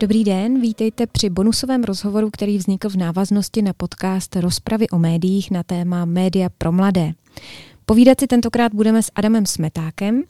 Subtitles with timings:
[0.00, 5.50] Dobrý den, vítejte při bonusovém rozhovoru, který vznikl v návaznosti na podcast Rozpravy o médiích
[5.50, 7.12] na téma Média pro mladé.
[7.88, 10.22] Povídat si tentokrát budeme s Adamem Smetákem,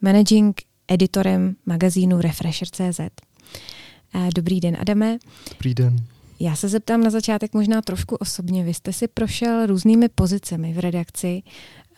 [0.00, 3.00] managing editorem magazínu Refresher.cz.
[3.00, 5.18] Eh, dobrý den, Adame.
[5.50, 5.96] Dobrý den.
[6.40, 8.64] Já se zeptám na začátek možná trošku osobně.
[8.64, 11.42] Vy jste si prošel různými pozicemi v redakci.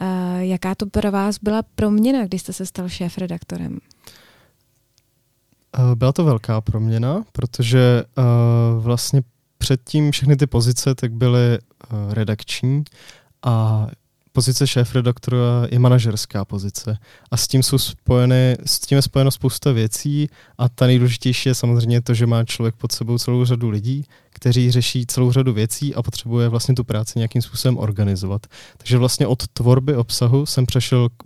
[0.01, 3.79] Eh, jaká to pro vás byla proměna, když jste se stal šéf-redaktorem?
[5.79, 8.05] Eh, byla to velká proměna, protože
[8.79, 9.23] vlastně
[9.59, 11.59] předtím všechny ty pozice tak byly
[12.11, 12.85] redakční
[13.43, 13.87] a
[14.39, 16.99] pozice šéf-redaktora je manažerská pozice
[17.31, 21.55] a s tím jsou spojeny, s tím je spojeno spousta věcí a ta nejdůležitější je
[21.55, 25.95] samozřejmě to, že má člověk pod sebou celou řadu lidí, kteří řeší celou řadu věcí
[25.95, 28.47] a potřebuje vlastně tu práci nějakým způsobem organizovat.
[28.77, 31.25] Takže vlastně od tvorby obsahu jsem přešel k,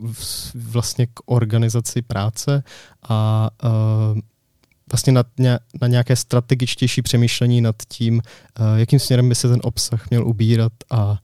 [0.54, 2.64] vlastně k organizaci práce
[3.08, 4.18] a uh,
[4.92, 5.24] vlastně na,
[5.80, 10.72] na nějaké strategičtější přemýšlení nad tím, uh, jakým směrem by se ten obsah měl ubírat
[10.90, 11.18] a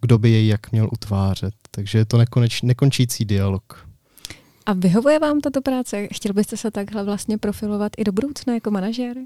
[0.00, 1.54] kdo by jej jak měl utvářet.
[1.70, 3.88] Takže je to nekoneč, nekončící dialog.
[4.66, 6.08] A vyhovuje vám tato práce?
[6.12, 9.16] Chtěl byste se takhle vlastně profilovat i do budoucna jako manažer?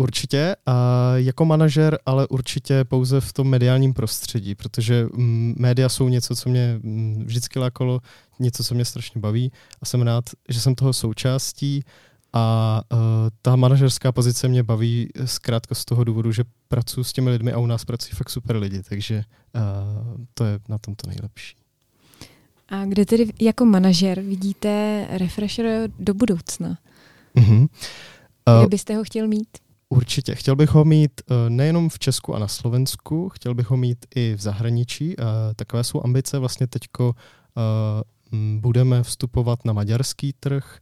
[0.00, 6.08] Určitě, a jako manažer, ale určitě pouze v tom mediálním prostředí, protože mm, média jsou
[6.08, 8.00] něco, co mě mm, vždycky lákalo,
[8.38, 11.84] něco, co mě strašně baví a jsem rád, že jsem toho součástí
[12.32, 12.98] a uh,
[13.42, 17.58] ta manažerská pozice mě baví zkrátka z toho důvodu, že pracuji s těmi lidmi a
[17.58, 21.56] u nás pracují fakt super lidi, takže uh, to je na tom to nejlepší.
[22.68, 26.78] A kde tedy jako manažer vidíte Refresher do budoucna?
[27.36, 27.60] Uh-huh.
[27.60, 29.48] Uh, kde byste ho chtěl mít?
[29.88, 30.34] Určitě.
[30.34, 34.06] Chtěl bych ho mít uh, nejenom v Česku a na Slovensku, chtěl bych ho mít
[34.14, 35.16] i v zahraničí.
[35.16, 35.24] Uh,
[35.56, 36.38] takové jsou ambice.
[36.38, 40.78] Vlastně teďko uh, budeme vstupovat na maďarský trh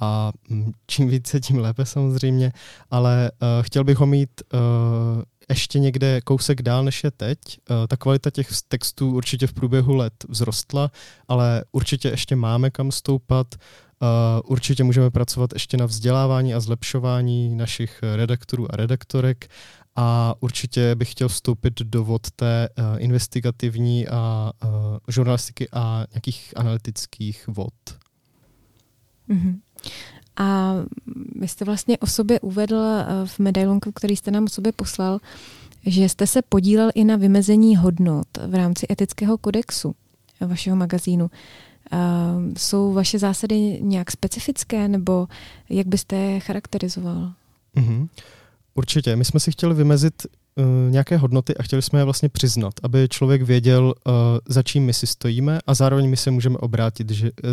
[0.00, 2.52] a mm, čím více, tím lépe samozřejmě,
[2.90, 4.60] ale uh, chtěl bych ho mít uh,
[5.48, 7.38] ještě někde kousek dál, než je teď.
[7.48, 10.90] Uh, ta kvalita těch textů určitě v průběhu let vzrostla,
[11.28, 13.46] ale určitě ještě máme kam stoupat.
[14.02, 14.08] Uh,
[14.44, 19.48] určitě můžeme pracovat ještě na vzdělávání a zlepšování našich redaktorů a redaktorek
[19.96, 24.70] a určitě bych chtěl vstoupit do vod té uh, investigativní a uh,
[25.08, 27.74] žurnalistiky a nějakých analytických vod.
[29.28, 29.54] Mm-hmm.
[30.36, 30.74] A
[31.40, 35.18] vy jste vlastně o sobě uvedl eh, v medailonku, který jste nám o sobě poslal,
[35.86, 39.94] že jste se podílel i na vymezení hodnot v rámci etického kodexu
[40.46, 41.30] vašeho magazínu.
[41.92, 41.98] Uh,
[42.58, 45.28] jsou vaše zásady nějak specifické, nebo
[45.68, 47.32] jak byste je charakterizoval?
[47.76, 48.08] Mm-hmm.
[48.74, 49.16] Určitě.
[49.16, 53.08] My jsme si chtěli vymezit uh, nějaké hodnoty a chtěli jsme je vlastně přiznat, aby
[53.08, 54.12] člověk věděl, uh,
[54.48, 57.50] za čím my si stojíme a zároveň my se můžeme obrátit, že uh,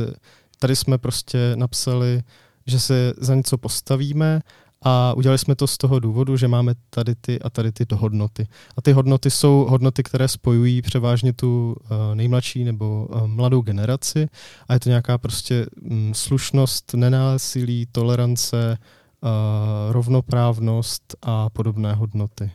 [0.59, 2.23] tady jsme prostě napsali,
[2.68, 4.41] že se za něco postavíme
[4.81, 8.47] a udělali jsme to z toho důvodu, že máme tady ty a tady ty hodnoty.
[8.78, 14.28] A ty hodnoty jsou hodnoty, které spojují převážně tu uh, nejmladší nebo uh, mladou generaci
[14.68, 18.78] a je to nějaká prostě um, slušnost, nenásilí, tolerance,
[19.22, 19.29] uh,
[19.91, 22.51] rovnoprávnost a podobné hodnoty.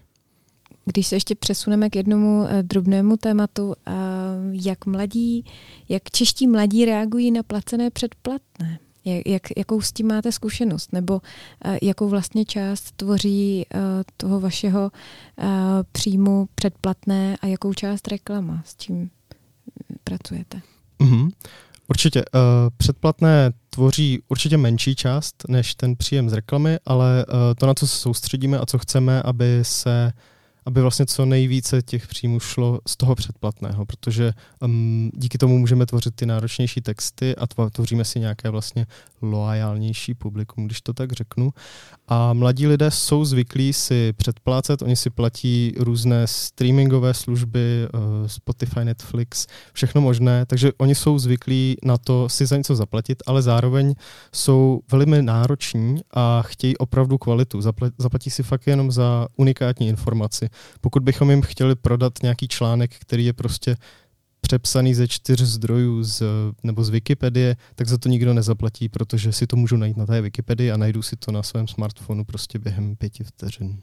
[0.84, 3.75] Když se ještě přesuneme k jednomu uh, drobnému tématu, uh,
[4.53, 5.44] jak mladí,
[5.88, 8.78] jak čeští mladí reagují na placené předplatné?
[9.04, 10.93] Jak, jak, jakou s tím máte zkušenost?
[10.93, 13.81] Nebo uh, jakou vlastně část tvoří uh,
[14.16, 15.47] toho vašeho uh,
[15.93, 18.62] příjmu předplatné a jakou část reklama?
[18.66, 19.10] S čím
[20.04, 20.60] pracujete?
[21.00, 21.31] Mm-hmm.
[21.88, 22.25] Určitě.
[22.34, 22.41] Uh,
[22.76, 27.87] předplatné tvoří určitě menší část než ten příjem z reklamy, ale uh, to, na co
[27.87, 30.12] se soustředíme a co chceme, aby se
[30.64, 35.86] aby vlastně co nejvíce těch příjmů šlo z toho předplatného, protože um, díky tomu můžeme
[35.86, 38.87] tvořit ty náročnější texty a tvoříme si nějaké vlastně
[39.22, 41.50] loajálnější publikum, když to tak řeknu.
[42.08, 48.84] A mladí lidé jsou zvyklí si předplácet, oni si platí různé streamingové služby, uh, Spotify,
[48.84, 53.94] Netflix, všechno možné, takže oni jsou zvyklí na to si za něco zaplatit, ale zároveň
[54.34, 57.60] jsou velmi nároční a chtějí opravdu kvalitu.
[57.98, 60.48] Zaplatí si fakt jenom za unikátní informaci.
[60.81, 63.76] Pokud bychom jim chtěli prodat nějaký článek, který je prostě
[64.40, 66.22] přepsaný ze čtyř zdrojů z,
[66.62, 70.20] nebo z Wikipedie, tak za to nikdo nezaplatí, protože si to můžu najít na té
[70.20, 73.78] Wikipedii a najdu si to na svém smartphonu prostě během pěti vteřin.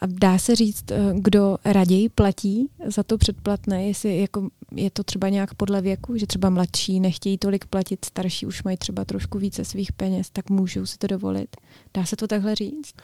[0.00, 5.04] a dá se říct, eh, kdo raději platí za to předplatné, jestli jako je to
[5.04, 9.38] třeba nějak podle věku, že třeba mladší nechtějí tolik platit, starší už mají třeba trošku
[9.38, 11.56] více svých peněz, tak můžou si to dovolit.
[11.94, 12.94] Dá se to takhle říct?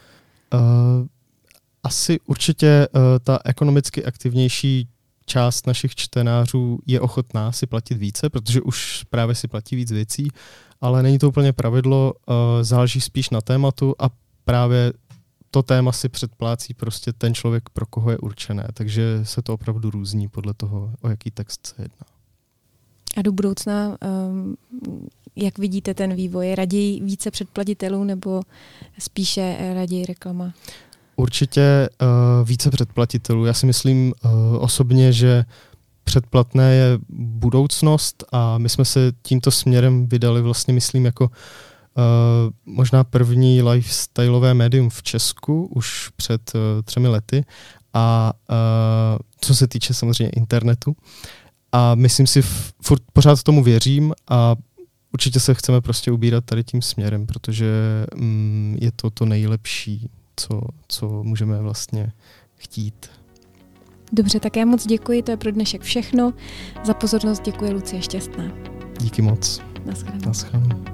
[0.54, 1.06] Uh,
[1.84, 4.88] asi určitě uh, ta ekonomicky aktivnější
[5.26, 10.28] část našich čtenářů je ochotná si platit více, protože už právě si platí víc věcí,
[10.80, 14.10] ale není to úplně pravidlo, uh, záleží spíš na tématu a
[14.44, 14.92] právě
[15.50, 19.90] to téma si předplácí prostě ten člověk, pro koho je určené, takže se to opravdu
[19.90, 22.06] různí podle toho, o jaký text se jedná.
[23.16, 23.98] A do budoucna,
[24.28, 24.56] um,
[25.36, 26.54] jak vidíte ten vývoj?
[26.54, 28.42] Raději více předplatitelů nebo
[28.98, 30.54] spíše raději reklama?
[31.16, 33.44] Určitě uh, více předplatitelů.
[33.44, 34.30] Já si myslím uh,
[34.60, 35.44] osobně, že
[36.04, 41.30] předplatné je budoucnost a my jsme se tímto směrem vydali vlastně, myslím, jako
[41.96, 47.44] Uh, možná první lifestyleové médium v Česku už před uh, třemi lety
[47.92, 50.96] a uh, co se týče samozřejmě internetu.
[51.72, 52.42] A myslím si,
[52.82, 54.56] furt pořád tomu věřím a
[55.12, 57.66] určitě se chceme prostě ubírat tady tím směrem, protože
[58.16, 62.12] um, je to to nejlepší, co, co můžeme vlastně
[62.56, 63.10] chtít.
[64.12, 66.34] Dobře, tak já moc děkuji, to je pro dnešek všechno.
[66.84, 68.44] Za pozornost děkuji Lucie Šťastná.
[69.00, 69.62] Díky moc.
[69.84, 70.26] Naschledanou.
[70.26, 70.93] Naschledanou.